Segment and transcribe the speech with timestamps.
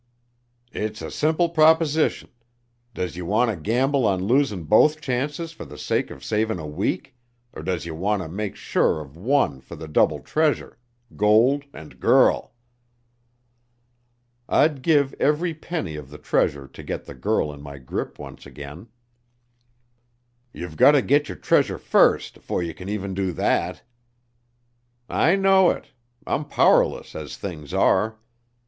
[0.71, 2.31] "It's a simple proposition;
[2.95, 6.65] does ye want ter gamble on losin' both chances fer th' sake of savin' a
[6.65, 7.15] week,
[7.53, 10.79] or does yer wanter make sure of one fer the double treasure
[11.15, 12.55] gold and girl?"
[14.49, 18.47] "I'd give every penny of the treasure to get the girl in my grip once
[18.47, 18.87] again."
[20.51, 23.83] "Ye've gotter git yer treasure fust afore ye can even do thet."
[25.07, 25.91] "I know it.
[26.25, 28.17] I'm powerless as things are.